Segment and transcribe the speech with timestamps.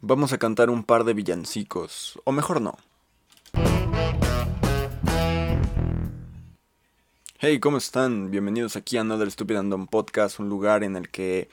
[0.00, 2.76] Vamos a cantar un par de villancicos, o mejor no.
[7.40, 8.30] Hey, ¿cómo están?
[8.30, 11.48] Bienvenidos aquí a Another Stupid Andom Podcast, un lugar en el que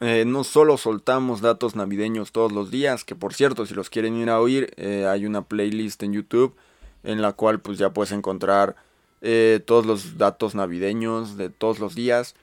[0.00, 4.16] eh, no solo soltamos datos navideños todos los días, que por cierto, si los quieren
[4.16, 6.56] ir a oír, eh, hay una playlist en YouTube
[7.04, 8.74] en la cual pues ya puedes encontrar
[9.20, 12.36] eh, todos los datos navideños de todos los días.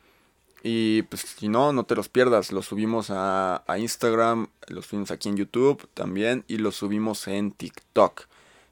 [0.61, 2.51] Y pues si no, no te los pierdas.
[2.51, 7.51] Los subimos a, a, Instagram, los subimos aquí en YouTube también y los subimos en
[7.51, 8.23] TikTok.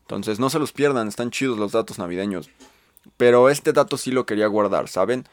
[0.02, 2.50] Entonces no se los pierdan, están chidos los datos navideños.
[3.16, 5.26] Pero este dato sí lo quería guardar, ¿saben?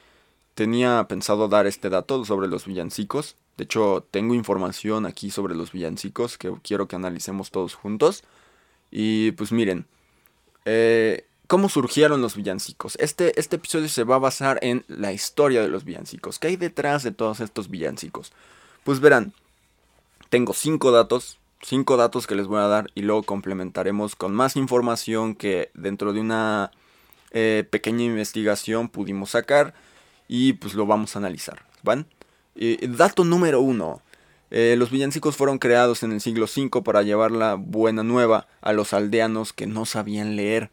[0.54, 3.36] Tenía pensado dar este dato sobre los villancicos.
[3.56, 8.22] De hecho, tengo información aquí sobre los villancicos que quiero que analicemos todos juntos.
[8.90, 9.86] Y pues miren,
[10.64, 12.96] eh, ¿cómo surgieron los villancicos?
[13.00, 16.38] Este, este episodio se va a basar en la historia de los villancicos.
[16.38, 18.32] ¿Qué hay detrás de todos estos villancicos?
[18.84, 19.32] Pues verán,
[20.28, 24.56] tengo cinco datos, cinco datos que les voy a dar y luego complementaremos con más
[24.56, 26.70] información que dentro de una
[27.30, 29.74] eh, pequeña investigación pudimos sacar
[30.28, 31.62] y pues lo vamos a analizar.
[31.82, 32.06] ¿Van?
[32.56, 34.00] Eh, dato número uno.
[34.50, 38.72] Eh, los villancicos fueron creados en el siglo V para llevar la buena nueva a
[38.72, 40.70] los aldeanos que no sabían leer.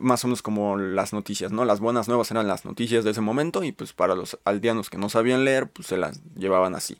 [0.00, 1.64] Más o menos como las noticias, ¿no?
[1.64, 4.98] Las buenas nuevas eran las noticias de ese momento y pues para los aldeanos que
[4.98, 6.98] no sabían leer, pues se las llevaban así.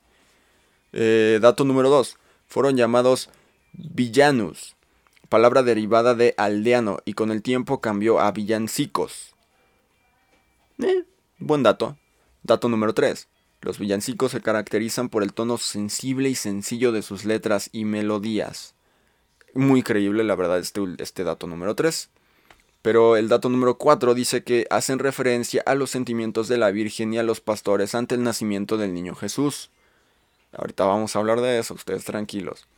[0.92, 2.16] dato número 2.
[2.48, 3.30] Fueron llamados
[3.72, 4.76] villanos
[5.26, 9.34] palabra derivada de aldeano y con el tiempo cambió a villancicos.
[10.78, 11.04] Eh,
[11.38, 11.96] buen dato.
[12.42, 13.28] Dato número 3.
[13.62, 18.74] Los villancicos se caracterizan por el tono sensible y sencillo de sus letras y melodías.
[19.54, 22.10] Muy creíble, la verdad, este, este dato número 3.
[22.86, 27.12] Pero el dato número 4 dice que hacen referencia a los sentimientos de la Virgen
[27.12, 29.70] y a los pastores ante el nacimiento del niño Jesús.
[30.56, 32.68] Ahorita vamos a hablar de eso, ustedes tranquilos.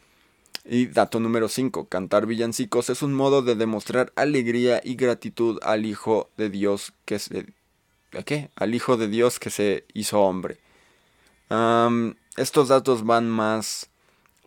[0.64, 1.88] Y dato número 5.
[1.88, 7.18] Cantar villancicos es un modo de demostrar alegría y gratitud al Hijo de Dios que
[7.18, 7.52] se...
[8.18, 8.48] ¿A qué?
[8.56, 10.56] Al Hijo de Dios que se hizo hombre.
[12.38, 13.90] estos datos van más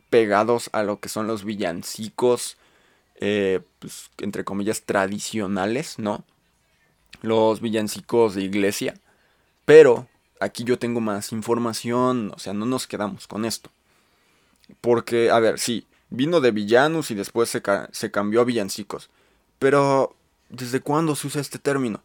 [0.10, 2.58] pegados a lo que son los villancicos,
[3.22, 6.26] eh, pues, entre comillas, tradicionales, ¿no?
[7.22, 8.96] Los villancicos de iglesia.
[9.66, 10.08] Pero
[10.40, 13.70] aquí yo tengo más información, o sea, no nos quedamos con esto.
[14.82, 19.10] Porque, a ver, sí, Vino de villanos y después se, se cambió a villancicos.
[19.60, 20.14] Pero,
[20.50, 22.04] ¿desde cuándo se usa este término?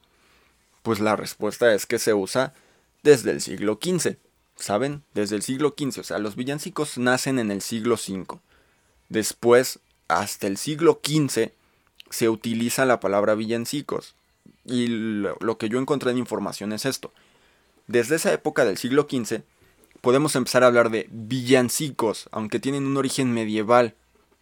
[0.85, 2.55] Pues la respuesta es que se usa
[3.03, 4.17] desde el siglo XV.
[4.55, 5.03] ¿Saben?
[5.13, 5.99] Desde el siglo XV.
[5.99, 8.39] O sea, los villancicos nacen en el siglo V.
[9.09, 11.51] Después, hasta el siglo XV,
[12.11, 14.15] se utiliza la palabra villancicos.
[14.65, 17.13] Y lo, que yo encontré en información es esto.
[17.87, 19.43] Desde esa época del siglo XV,
[20.01, 23.95] podemos empezar a hablar de villancicos, aunque tienen un origen medieval.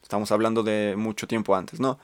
[0.02, 1.98] Estamos hablando de mucho tiempo antes, ¿no?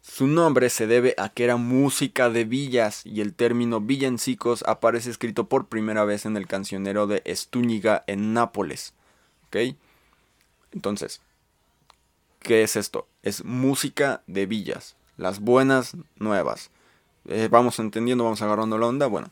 [0.00, 5.08] Su nombre se debe a que era música de villas y el término villancicos aparece
[5.08, 8.92] escrito por primera vez en el cancionero de Estúñiga en Nápoles.
[9.46, 9.76] ¿Ok?
[10.72, 11.22] Entonces,
[12.44, 13.08] ¿qué es esto?
[13.22, 16.70] Es música de villas, las buenas nuevas.
[17.26, 19.06] Eh, vamos entendiendo, vamos agarrando la onda.
[19.06, 19.30] Bueno,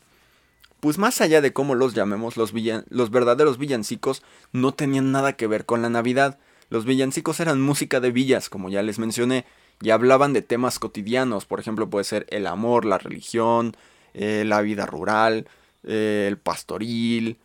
[0.81, 2.53] pues más allá de cómo los llamemos, los,
[2.89, 6.39] los verdaderos villancicos no tenían nada que ver con la Navidad.
[6.69, 9.45] Los villancicos eran música de villas, como ya les mencioné,
[9.79, 13.77] y hablaban de temas cotidianos, por ejemplo puede ser el amor, la religión,
[14.15, 15.47] eh, la vida rural,
[15.83, 17.37] eh, el pastoril,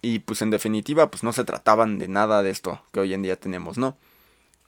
[0.00, 3.22] y pues en definitiva pues no se trataban de nada de esto que hoy en
[3.22, 3.96] día tenemos, ¿no?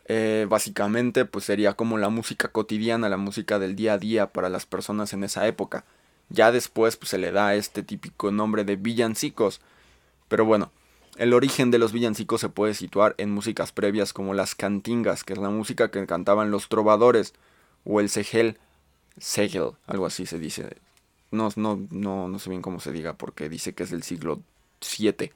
[0.07, 4.49] Eh, básicamente pues sería como la música cotidiana, la música del día a día para
[4.49, 5.85] las personas en esa época.
[6.29, 9.61] Ya después pues, se le da este típico nombre de villancicos.
[10.29, 10.71] Pero bueno,
[11.17, 15.33] el origen de los villancicos se puede situar en músicas previas como las cantingas, que
[15.33, 17.35] es la música que cantaban los trovadores,
[17.85, 18.59] o el segel,
[19.19, 20.77] segel, algo así se dice.
[21.31, 24.41] No, no, no, no sé bien cómo se diga porque dice que es del siglo
[24.99, 25.33] VII.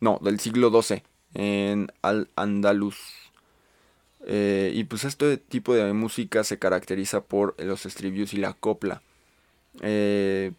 [0.00, 1.02] No, del siglo XII,
[1.34, 3.31] en Al Andaluz.
[4.24, 9.02] Eh, y pues este tipo de música se caracteriza por los estribillos y la copla.
[9.80, 10.52] Eh,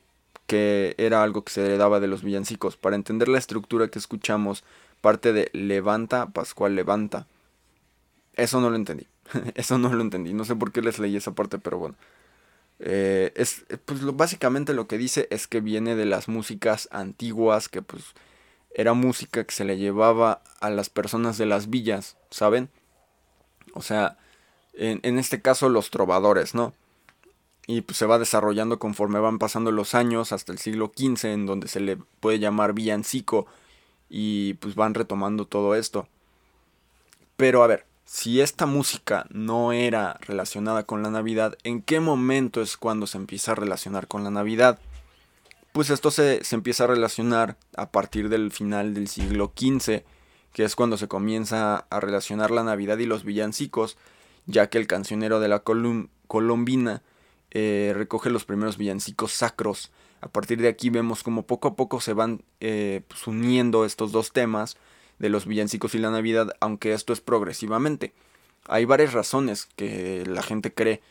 [0.48, 2.78] que era algo que se heredaba de los villancicos.
[2.78, 4.64] Para entender la estructura que escuchamos,
[5.02, 7.28] parte de levanta, Pascual levanta.
[8.36, 9.08] Eso no lo entendí.
[9.56, 10.34] Eso no lo entendí.
[10.34, 11.96] No sé por qué les leí esa parte, pero bueno.
[12.80, 17.82] Eh, es, pues básicamente lo que dice es que viene de las músicas antiguas, que
[17.82, 18.04] pues
[18.74, 22.70] era música que se le llevaba a las personas de las villas, ¿saben?
[23.74, 24.18] O sea,
[24.74, 26.74] en, en este caso los trovadores, ¿no?
[27.66, 31.46] y pues se va desarrollando conforme van pasando los años hasta el siglo XV en
[31.46, 33.46] donde se le puede llamar villancico
[34.10, 36.08] y pues van retomando todo esto.
[37.38, 42.62] Pero a ver, si esta música no era relacionada con la Navidad, ¿en qué momento
[42.62, 44.80] es cuando se empieza a relacionar con la Navidad?
[45.72, 50.04] Pues esto se, se empieza a relacionar a partir del final del siglo XV,
[50.54, 53.98] que es cuando se comienza a relacionar la Navidad y los villancicos,
[54.46, 57.02] ya que el cancionero de la colombina
[57.52, 59.92] eh, recoge los primeros villancicos sacros.
[60.22, 64.12] A partir de aquí vemos como poco a poco se van eh, pues, uniendo estos
[64.12, 64.78] dos temas
[65.20, 68.14] de los villancicos y la Navidad, aunque esto es progresivamente.
[68.68, 71.02] Hay varias razones que la gente cree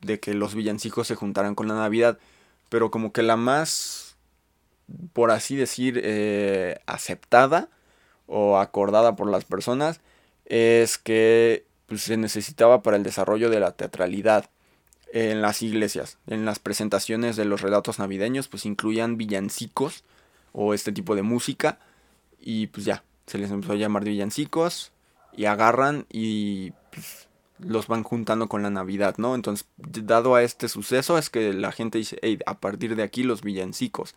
[0.00, 2.18] de que los villancicos se juntaran con la Navidad,
[2.70, 4.16] pero como que la más,
[5.12, 7.68] por así decir, eh, aceptada
[8.28, 10.00] o acordada por las personas
[10.44, 14.48] es que pues, se necesitaba para el desarrollo de la teatralidad
[15.12, 16.18] en las iglesias.
[16.26, 20.04] En las presentaciones de los relatos navideños pues incluían villancicos
[20.52, 21.80] o este tipo de música
[22.38, 24.92] y pues ya, se les empezó a llamar villancicos
[25.34, 27.28] y agarran y pues,
[27.58, 29.34] los van juntando con la Navidad, ¿no?
[29.34, 33.24] Entonces, dado a este suceso es que la gente dice, hey, a partir de aquí
[33.24, 34.14] los villancicos,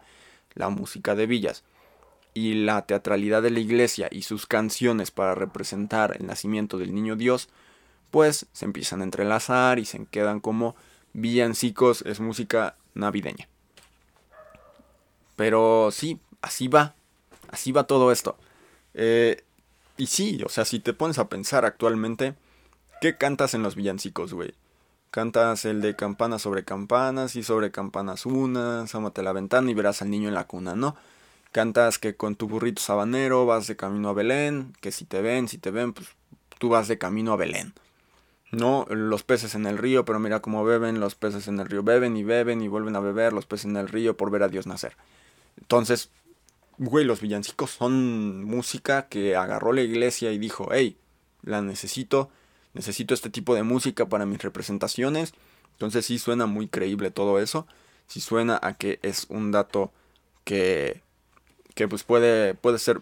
[0.53, 1.63] la música de villas
[2.33, 7.15] y la teatralidad de la iglesia y sus canciones para representar el nacimiento del niño
[7.15, 7.49] Dios,
[8.09, 10.75] pues se empiezan a entrelazar y se quedan como
[11.13, 13.47] villancicos, es música navideña.
[15.35, 16.95] Pero sí, así va,
[17.49, 18.37] así va todo esto.
[18.93, 19.43] Eh,
[19.97, 22.35] y sí, o sea, si te pones a pensar actualmente,
[23.01, 24.53] ¿qué cantas en los villancicos, güey?
[25.09, 30.01] Cantas el de campanas sobre campanas y sobre campanas unas, amate la ventana y verás
[30.01, 30.95] al niño en la cuna, ¿no?
[31.51, 35.47] Cantas que con tu burrito sabanero vas de camino a Belén, que si te ven,
[35.47, 36.07] si te ven, pues
[36.59, 37.73] tú vas de camino a Belén.
[38.51, 41.83] No, los peces en el río, pero mira cómo beben, los peces en el río
[41.83, 44.49] beben y beben y vuelven a beber, los peces en el río por ver a
[44.49, 44.97] Dios nacer.
[45.57, 46.09] Entonces,
[46.77, 50.97] güey, los villancicos son música que agarró la iglesia y dijo, hey,
[51.43, 52.29] la necesito,
[52.73, 55.33] necesito este tipo de música para mis representaciones.
[55.73, 57.67] Entonces sí suena muy creíble todo eso,
[58.07, 59.91] sí suena a que es un dato
[60.43, 61.01] que
[61.75, 63.01] que pues puede, puede ser,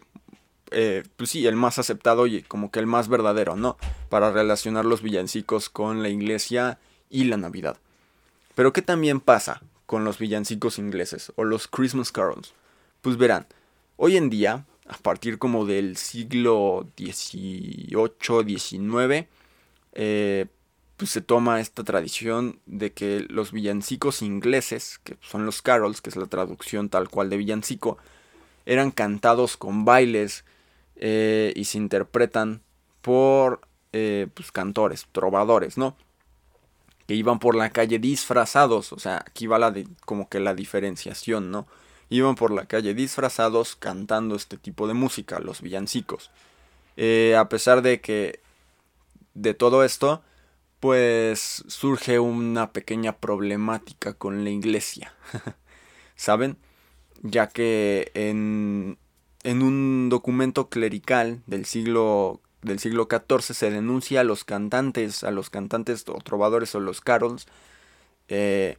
[0.72, 3.78] eh, pues sí, el más aceptado y como que el más verdadero, ¿no?
[4.10, 6.80] Para relacionar los villancicos con la iglesia
[7.10, 7.78] y la Navidad.
[8.56, 12.54] Pero ¿qué también pasa con los villancicos ingleses o los Christmas carols?
[13.02, 13.48] Pues verán,
[13.96, 19.28] hoy en día, a partir como del siglo XVIII, XIX,
[19.94, 20.46] eh,
[20.98, 26.10] pues se toma esta tradición de que los villancicos ingleses, que son los carols, que
[26.10, 27.98] es la traducción tal cual de villancico,
[28.70, 30.46] eran cantados con bailes
[30.96, 32.62] eh, y se interpretan
[33.02, 33.62] por
[33.94, 35.98] eh, pues, cantores, trovadores, ¿no?
[37.08, 40.54] Que iban por la calle disfrazados, o sea, aquí va la de, como que la
[40.54, 41.66] diferenciación, ¿no?
[42.10, 46.30] Iban por la calle disfrazados cantando este tipo de música, los villancicos.
[46.96, 48.40] Eh, a pesar de que
[49.34, 50.22] de todo esto,
[50.80, 55.12] pues surge una pequeña problemática con la iglesia.
[56.16, 56.58] ¿Saben?
[57.22, 58.98] Ya que en,
[59.44, 65.32] en un documento clerical del siglo del siglo XIV se denuncia a los cantantes, a
[65.32, 67.48] los cantantes o trovadores o los carols,
[68.28, 68.78] eh,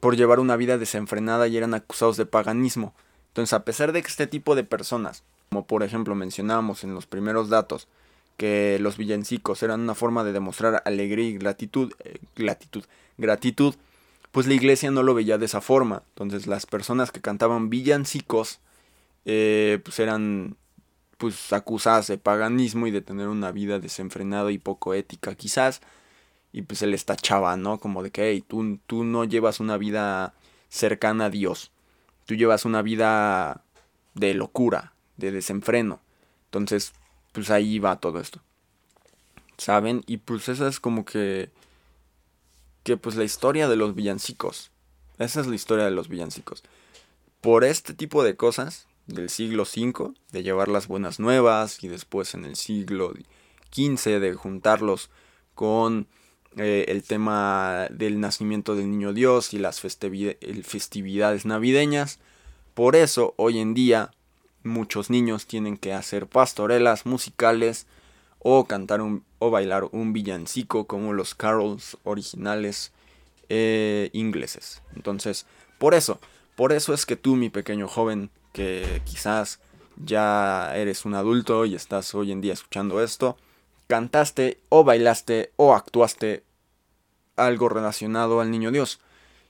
[0.00, 2.94] por llevar una vida desenfrenada y eran acusados de paganismo.
[3.28, 7.06] Entonces, a pesar de que este tipo de personas, como por ejemplo mencionábamos en los
[7.06, 7.86] primeros datos,
[8.36, 12.84] que los villancicos eran una forma de demostrar alegría y gratitud, eh, gratitud,
[13.18, 13.74] gratitud
[14.32, 16.02] pues la iglesia no lo veía de esa forma.
[16.10, 18.60] Entonces las personas que cantaban villancicos,
[19.24, 20.56] eh, pues eran
[21.18, 25.80] pues acusadas de paganismo y de tener una vida desenfrenada y poco ética quizás.
[26.52, 27.78] Y pues se les tachaba, ¿no?
[27.78, 30.34] Como de que, hey, tú, tú no llevas una vida
[30.68, 31.70] cercana a Dios.
[32.26, 33.62] Tú llevas una vida
[34.14, 36.00] de locura, de desenfreno.
[36.46, 36.92] Entonces,
[37.32, 38.40] pues ahí va todo esto.
[39.58, 40.02] ¿Saben?
[40.06, 41.50] Y pues esa es como que
[42.90, 44.72] que pues la historia de los villancicos.
[45.18, 46.64] Esa es la historia de los villancicos.
[47.40, 52.34] Por este tipo de cosas del siglo V, de llevar las buenas nuevas y después
[52.34, 53.14] en el siglo
[53.72, 55.08] XV de juntarlos
[55.54, 56.08] con
[56.56, 62.18] eh, el tema del nacimiento del niño Dios y las festividades navideñas.
[62.74, 64.10] Por eso hoy en día
[64.64, 67.86] muchos niños tienen que hacer pastorelas musicales
[68.40, 72.92] o cantar un, o bailar un villancico como los carols originales
[73.48, 74.82] eh, ingleses.
[74.96, 75.46] Entonces,
[75.78, 76.20] por eso,
[76.56, 79.60] por eso es que tú, mi pequeño joven, que quizás
[80.04, 83.36] ya eres un adulto y estás hoy en día escuchando esto,
[83.86, 86.44] cantaste o bailaste o actuaste
[87.36, 89.00] algo relacionado al niño Dios.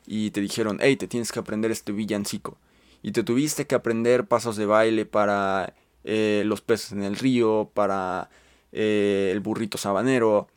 [0.06, 2.58] Y te dijeron, hey, te tienes que aprender este villancico.
[3.02, 7.70] Y te tuviste que aprender pasos de baile para eh, los peces en el río,
[7.72, 8.30] para
[8.72, 10.48] eh, el burrito sabanero,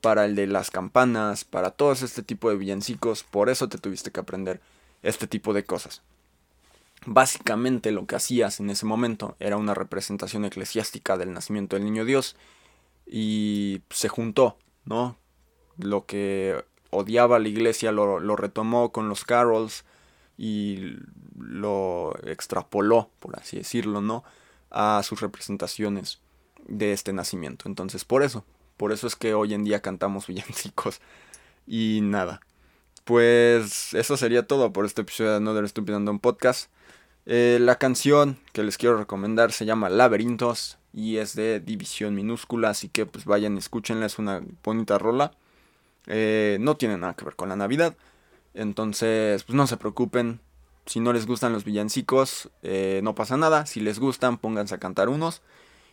[0.00, 3.22] para el de las campanas, para todos este tipo de villancicos.
[3.22, 4.60] Por eso te tuviste que aprender
[5.02, 6.02] este tipo de cosas.
[7.04, 12.04] Básicamente lo que hacías en ese momento era una representación eclesiástica del nacimiento del niño
[12.04, 12.36] Dios
[13.06, 15.16] y se juntó, ¿no?
[15.78, 19.84] Lo que odiaba la iglesia lo, lo retomó con los carols
[20.36, 20.96] y
[21.38, 24.24] lo extrapoló, por así decirlo, ¿no?
[24.70, 26.20] A sus representaciones
[26.68, 27.68] de este nacimiento.
[27.68, 28.44] Entonces, por eso,
[28.76, 31.00] por eso es que hoy en día cantamos villancicos.
[31.66, 32.40] Y nada.
[33.04, 36.70] Pues eso sería todo por este episodio de Another Stupid Random Podcast.
[37.26, 42.70] Eh, la canción que les quiero recomendar se llama Laberintos y es de división minúscula,
[42.70, 45.32] así que pues vayan y escúchenla, es una bonita rola.
[46.06, 47.96] Eh, no tiene nada que ver con la Navidad,
[48.54, 50.40] entonces pues no se preocupen.
[50.86, 53.66] Si no les gustan los villancicos, eh, no pasa nada.
[53.66, 55.42] Si les gustan, pónganse a cantar unos.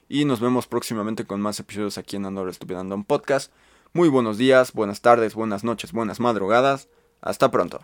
[0.08, 3.52] Y nos vemos próximamente con más episodios aquí en Andor Estupidando un Podcast.
[3.94, 6.90] Muy buenos días, buenas tardes, buenas noches, buenas madrugadas.
[7.22, 7.80] Hasta pronto.